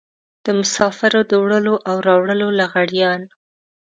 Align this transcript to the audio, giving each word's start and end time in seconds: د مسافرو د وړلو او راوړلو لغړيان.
د 0.45 0.45
مسافرو 0.59 1.21
د 1.29 1.31
وړلو 1.43 1.75
او 1.89 1.95
راوړلو 2.07 2.47
لغړيان. 2.59 3.21